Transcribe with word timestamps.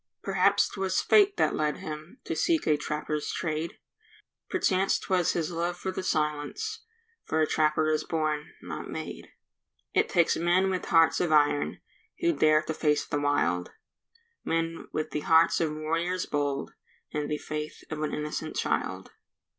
Perhaps 0.23 0.67
'twas 0.69 0.99
fate 0.99 1.37
that 1.37 1.53
led 1.55 1.77
him 1.77 2.17
To 2.23 2.35
seek 2.35 2.65
a 2.65 2.75
trapper's 2.75 3.31
trade; 3.31 3.77
Perchance 4.49 4.97
'twas 4.97 5.33
his 5.33 5.51
love 5.51 5.77
for 5.77 5.91
the 5.91 6.01
silence, 6.01 6.79
For 7.23 7.39
a 7.39 7.45
trapper 7.45 7.91
is 7.91 8.03
born—not 8.03 8.89
made. 8.89 9.27
It 9.93 10.09
takes 10.09 10.35
men 10.37 10.71
with 10.71 10.85
hearts 10.85 11.21
of 11.21 11.31
iron 11.31 11.81
Who 12.21 12.33
dare 12.33 12.63
to 12.63 12.73
face 12.73 13.05
the 13.05 13.21
wild; 13.21 13.73
Men 14.43 14.87
with 14.91 15.11
the 15.11 15.19
hearts 15.19 15.61
of 15.61 15.71
warriors 15.75 16.25
bold, 16.25 16.73
And 17.13 17.29
the 17.29 17.37
faith 17.37 17.83
of 17.91 18.01
an 18.01 18.11
innocent 18.11 18.55
child. 18.55 19.11